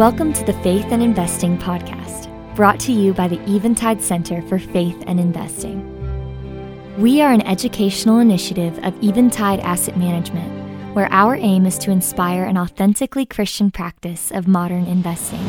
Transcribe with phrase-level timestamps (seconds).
[0.00, 4.58] Welcome to the Faith and Investing Podcast, brought to you by the Eventide Center for
[4.58, 6.96] Faith and Investing.
[6.98, 12.44] We are an educational initiative of Eventide Asset Management, where our aim is to inspire
[12.44, 15.44] an authentically Christian practice of modern investing.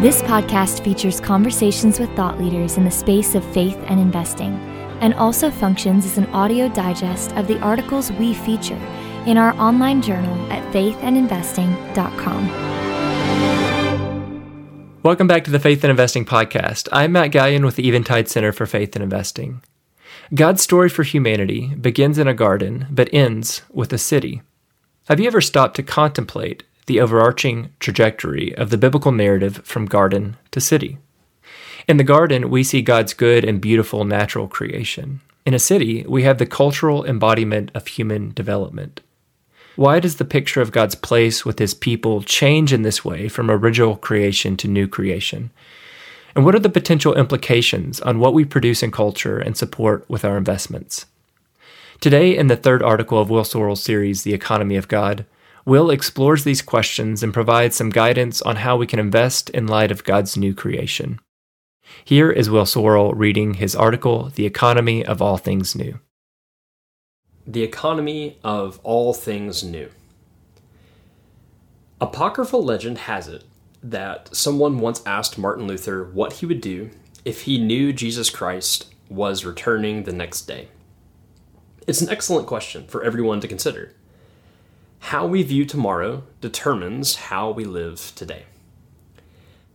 [0.00, 4.54] This podcast features conversations with thought leaders in the space of faith and investing,
[5.00, 8.80] and also functions as an audio digest of the articles we feature
[9.26, 12.70] in our online journal at faithandinvesting.com.
[15.02, 16.88] Welcome back to the Faith and Investing Podcast.
[16.92, 19.62] I'm Matt Galyon with the Eventide Center for Faith and Investing.
[20.34, 24.42] God's story for humanity begins in a garden but ends with a city.
[25.08, 30.36] Have you ever stopped to contemplate the overarching trajectory of the biblical narrative from garden
[30.50, 30.98] to city?
[31.88, 35.20] In the garden, we see God's good and beautiful natural creation.
[35.46, 39.00] In a city, we have the cultural embodiment of human development.
[39.76, 43.50] Why does the picture of God's place with his people change in this way from
[43.50, 45.50] original creation to new creation?
[46.34, 50.24] And what are the potential implications on what we produce in culture and support with
[50.24, 51.06] our investments?
[52.00, 55.26] Today, in the third article of Will Sorrell's series, The Economy of God,
[55.66, 59.90] Will explores these questions and provides some guidance on how we can invest in light
[59.90, 61.20] of God's new creation.
[62.04, 66.00] Here is Will Sorrell reading his article, The Economy of All Things New.
[67.50, 69.90] The economy of all things new.
[72.00, 73.42] Apocryphal legend has it
[73.82, 76.90] that someone once asked Martin Luther what he would do
[77.24, 80.68] if he knew Jesus Christ was returning the next day.
[81.88, 83.96] It's an excellent question for everyone to consider.
[85.00, 88.44] How we view tomorrow determines how we live today.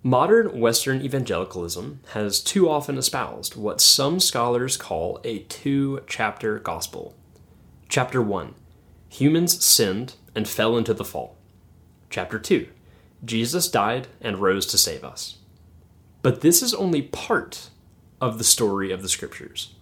[0.02, 7.16] Modern Western evangelicalism has too often espoused what some scholars call a two chapter gospel
[7.88, 8.54] Chapter 1
[9.10, 11.36] Humans sinned and fell into the fall.
[12.10, 12.68] Chapter 2
[13.24, 15.38] Jesus died and rose to save us.
[16.22, 17.70] But this is only part
[18.20, 19.74] of the story of the scriptures.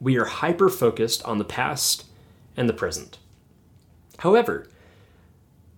[0.00, 2.04] We are hyper focused on the past
[2.56, 3.18] and the present.
[4.18, 4.68] However,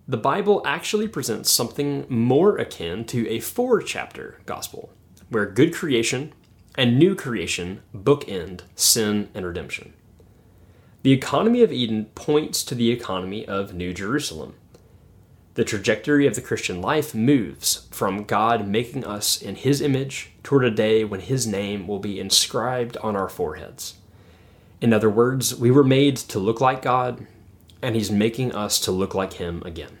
[0.07, 4.91] the Bible actually presents something more akin to a four chapter gospel,
[5.29, 6.33] where good creation
[6.75, 9.93] and new creation bookend sin and redemption.
[11.07, 14.55] The economy of Eden points to the economy of New Jerusalem.
[15.53, 20.65] The trajectory of the Christian life moves from God making us in His image toward
[20.65, 23.93] a day when His name will be inscribed on our foreheads.
[24.81, 27.25] In other words, we were made to look like God,
[27.81, 29.99] and He's making us to look like Him again.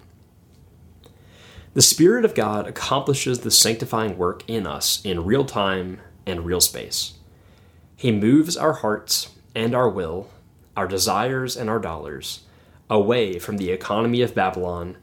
[1.73, 6.59] The Spirit of God accomplishes the sanctifying work in us in real time and real
[6.59, 7.13] space.
[7.95, 10.29] He moves our hearts and our will
[10.77, 12.41] our desires and our dollars
[12.89, 14.95] away from the economy of Babylon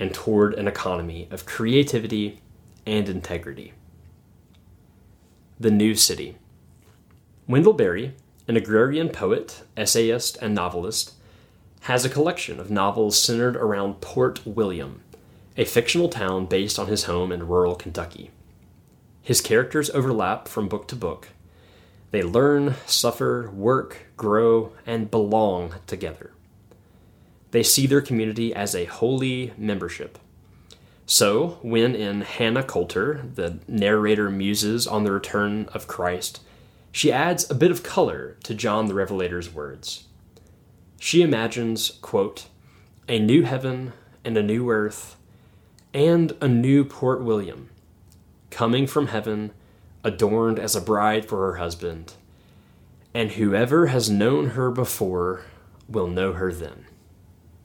[0.00, 2.40] and toward an economy of creativity
[2.86, 3.74] and integrity.
[5.60, 6.36] The New City.
[7.46, 8.14] Wendell Berry,
[8.48, 11.12] an agrarian poet, essayist, and novelist,
[11.82, 15.02] has a collection of novels centered around Port William,
[15.56, 18.30] a fictional town based on his home in rural Kentucky.
[19.22, 21.28] His characters overlap from book to book,
[22.10, 26.32] they learn, suffer, work, grow, and belong together.
[27.50, 30.18] They see their community as a holy membership.
[31.06, 36.40] So, when in Hannah Coulter, the narrator muses on the return of Christ,
[36.92, 40.04] she adds a bit of color to John the Revelator's words.
[41.00, 42.48] She imagines, quote,
[43.08, 43.92] a new heaven
[44.24, 45.16] and a new earth
[45.94, 47.70] and a new Port William,
[48.50, 49.52] coming from heaven
[50.04, 52.14] adorned as a bride for her husband,
[53.14, 55.42] and whoever has known her before
[55.88, 56.86] will know her then.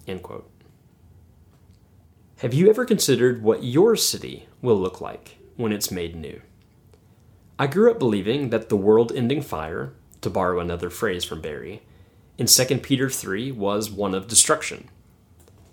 [0.07, 0.49] End quote.
[2.37, 6.41] Have you ever considered what your city will look like when it's made new?
[7.57, 11.83] I grew up believing that the world ending fire, to borrow another phrase from Berry,
[12.37, 14.89] in 2 Peter 3 was one of destruction.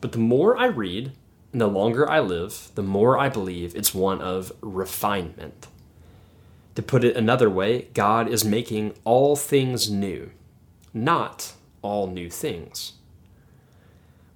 [0.01, 1.13] But the more I read
[1.53, 5.67] and the longer I live, the more I believe it's one of refinement.
[6.81, 10.31] To put it another way, God is making all things new,
[10.95, 12.95] not all new things.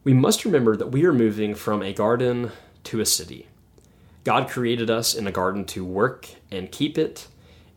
[0.05, 2.53] We must remember that we are moving from a garden
[2.83, 3.49] to a city.
[4.25, 7.29] God created us in a garden to work and keep it,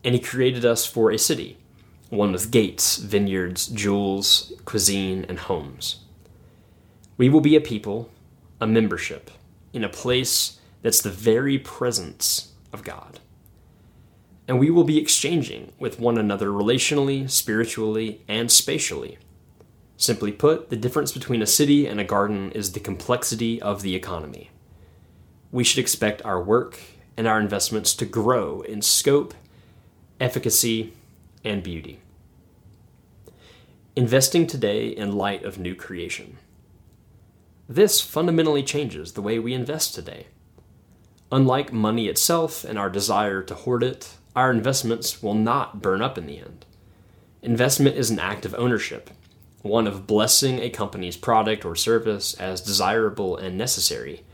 [0.04, 1.56] and He created us for a city,
[2.10, 6.00] one with gates, vineyards, jewels, cuisine, and homes.
[7.16, 8.10] We will be a people,
[8.60, 9.30] a membership,
[9.72, 13.20] in a place that's the very presence of God
[14.48, 19.18] and we will be exchanging with one another relationally, spiritually, and spatially.
[19.98, 23.94] Simply put, the difference between a city and a garden is the complexity of the
[23.94, 24.50] economy.
[25.52, 26.80] We should expect our work
[27.16, 29.34] and our investments to grow in scope,
[30.18, 30.94] efficacy,
[31.44, 32.00] and beauty.
[33.96, 36.38] Investing today in light of new creation.
[37.68, 40.28] This fundamentally changes the way we invest today.
[41.30, 46.18] Unlike money itself and our desire to hoard it, our investments will not burn up
[46.18, 46.64] in the end.
[47.42, 49.10] Investment is an act of ownership,
[49.62, 54.24] one of blessing a company's product or service as desirable and necessary,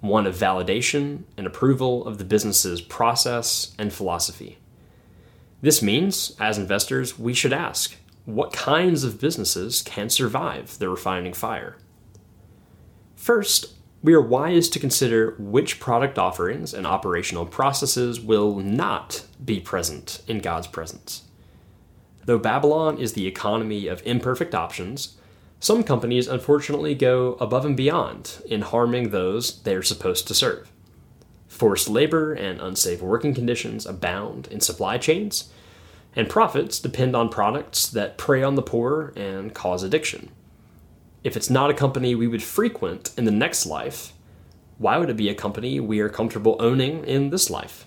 [0.00, 4.58] one of validation and approval of the business's process and philosophy.
[5.62, 11.34] This means, as investors, we should ask what kinds of businesses can survive the refining
[11.34, 11.76] fire?
[13.16, 13.74] First,
[14.04, 20.20] we are wise to consider which product offerings and operational processes will not be present
[20.28, 21.22] in God's presence.
[22.26, 25.16] Though Babylon is the economy of imperfect options,
[25.58, 30.70] some companies unfortunately go above and beyond in harming those they are supposed to serve.
[31.48, 35.50] Forced labor and unsafe working conditions abound in supply chains,
[36.14, 40.30] and profits depend on products that prey on the poor and cause addiction.
[41.24, 44.12] If it's not a company we would frequent in the next life,
[44.76, 47.86] why would it be a company we are comfortable owning in this life?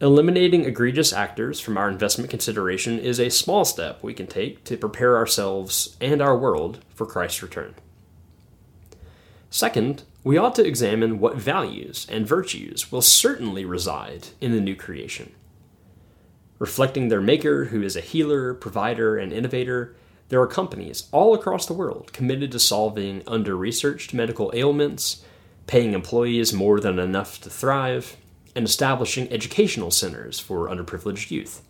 [0.00, 4.78] Eliminating egregious actors from our investment consideration is a small step we can take to
[4.78, 7.74] prepare ourselves and our world for Christ's return.
[9.50, 14.74] Second, we ought to examine what values and virtues will certainly reside in the new
[14.74, 15.34] creation.
[16.58, 19.94] Reflecting their maker, who is a healer, provider, and innovator,
[20.34, 25.22] there are companies all across the world committed to solving under researched medical ailments,
[25.68, 28.16] paying employees more than enough to thrive,
[28.56, 31.62] and establishing educational centers for underprivileged youth.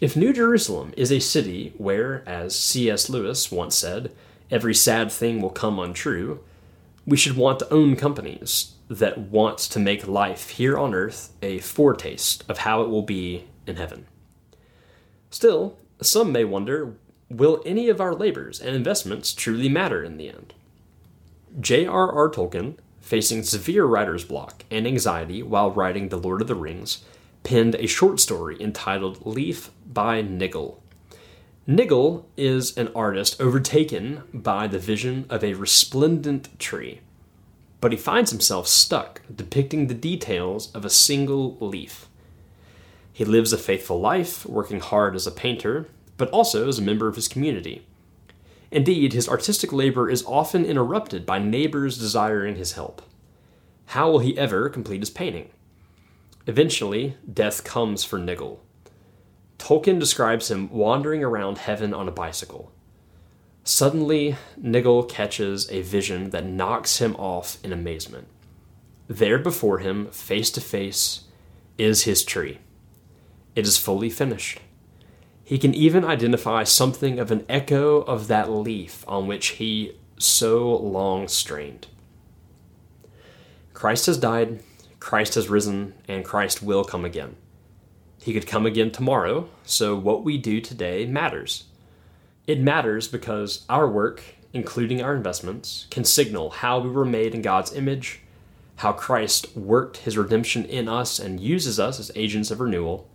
[0.00, 3.08] If New Jerusalem is a city where, as C.S.
[3.08, 4.10] Lewis once said,
[4.50, 6.40] every sad thing will come untrue,
[7.06, 11.60] we should want to own companies that want to make life here on earth a
[11.60, 14.06] foretaste of how it will be in heaven.
[15.30, 16.96] Still, some may wonder
[17.28, 20.54] will any of our labors and investments truly matter in the end?
[21.60, 22.30] J.R.R.
[22.30, 27.04] Tolkien facing severe writer's block and anxiety while writing The Lord of the Rings,
[27.42, 30.82] penned a short story entitled Leaf by Niggle.
[31.66, 37.00] Niggle is an artist overtaken by the vision of a resplendent tree,
[37.82, 42.08] but he finds himself stuck depicting the details of a single leaf.
[43.12, 47.08] He lives a faithful life, working hard as a painter, but also as a member
[47.08, 47.86] of his community.
[48.70, 53.02] Indeed, his artistic labor is often interrupted by neighbors desiring his help.
[53.86, 55.50] How will he ever complete his painting?
[56.46, 58.60] Eventually, death comes for Niggle.
[59.58, 62.72] Tolkien describes him wandering around heaven on a bicycle.
[63.62, 68.28] Suddenly, Niggle catches a vision that knocks him off in amazement.
[69.08, 71.24] There before him, face to face,
[71.78, 72.58] is his tree.
[73.54, 74.60] It is fully finished.
[75.44, 80.74] He can even identify something of an echo of that leaf on which he so
[80.74, 81.86] long strained.
[83.74, 84.60] Christ has died,
[85.00, 87.36] Christ has risen, and Christ will come again.
[88.22, 91.64] He could come again tomorrow, so what we do today matters.
[92.46, 94.22] It matters because our work,
[94.54, 98.20] including our investments, can signal how we were made in God's image,
[98.76, 103.06] how Christ worked his redemption in us and uses us as agents of renewal,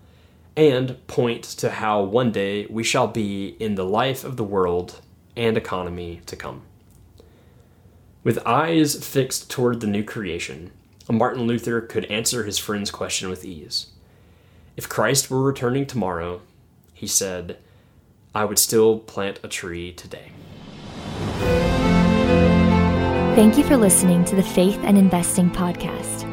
[0.56, 5.02] and point to how one day we shall be in the life of the world
[5.36, 6.64] and economy to come.
[8.24, 10.72] With eyes fixed toward the new creation,
[11.10, 13.88] Martin Luther could answer his friend's question with ease.
[14.78, 16.42] If Christ were returning tomorrow,
[16.94, 17.58] he said,
[18.36, 20.32] I would still plant a tree today.
[23.36, 26.28] Thank you for listening to the Faith and Investing Podcast.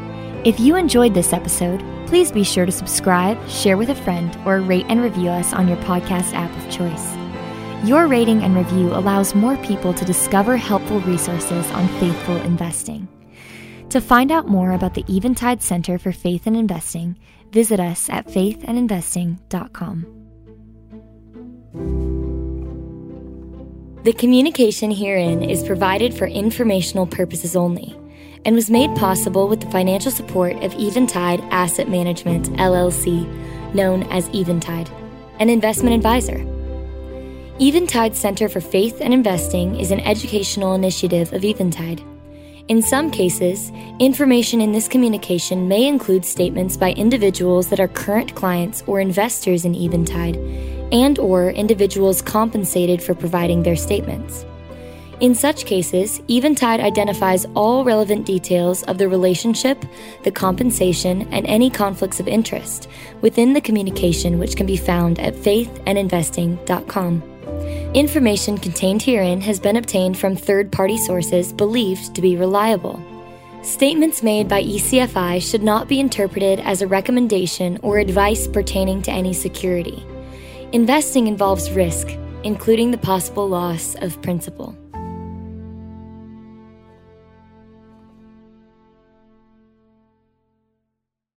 [0.45, 4.61] If you enjoyed this episode, Please be sure to subscribe, share with a friend, or
[4.61, 7.17] rate and review us on your podcast app of choice.
[7.87, 13.09] Your rating and review allows more people to discover helpful resources on faithful investing.
[13.91, 17.19] To find out more about the Eventide Center for Faith and Investing,
[17.51, 20.07] visit us at faithandinvesting.com.
[24.05, 27.97] The communication herein is provided for informational purposes only
[28.47, 33.27] and was made possible with the financial support of Eventide Asset Management, LLC,
[33.75, 34.89] known as Eventide,
[35.41, 36.39] an investment advisor.
[37.61, 42.03] Eventide Center for Faith and Investing is an educational initiative of Eventide.
[42.69, 48.35] In some cases, information in this communication may include statements by individuals that are current
[48.37, 50.37] clients or investors in Eventide
[50.93, 54.45] and or individuals compensated for providing their statements.
[55.21, 59.83] In such cases, Eventide identifies all relevant details of the relationship,
[60.25, 62.89] the compensation, and any conflicts of interest
[63.23, 67.23] within the communication which can be found at faithandinvesting.com.
[67.95, 73.03] Information contained herein has been obtained from third party sources believed to be reliable.
[73.63, 79.11] Statements made by ECFI should not be interpreted as a recommendation or advice pertaining to
[79.11, 80.05] any security.
[80.73, 82.09] Investing involves risk,
[82.45, 84.77] including the possible loss of principal.